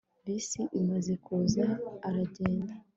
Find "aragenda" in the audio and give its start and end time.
2.07-2.73